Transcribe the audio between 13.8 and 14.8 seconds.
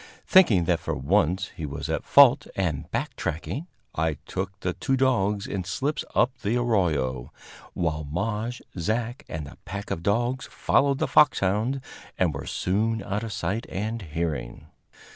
hearing.